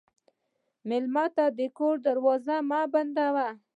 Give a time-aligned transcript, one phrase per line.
[0.89, 3.47] مېلمه ته د کور دروازې مه بندوه.